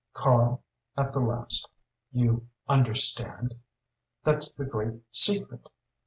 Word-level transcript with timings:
"Karl," 0.15 0.63
at 0.97 1.13
the 1.13 1.19
last 1.19 1.69
"you 2.11 2.47
understand? 2.67 3.53
That's 4.23 4.55
the 4.55 4.65
great 4.65 5.01
secret! 5.11 5.67